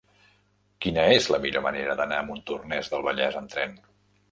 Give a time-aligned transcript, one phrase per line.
[0.85, 3.81] Quina és la millor manera d'anar a Montornès del Vallès amb tren?